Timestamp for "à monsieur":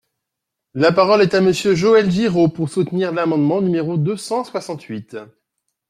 1.35-1.75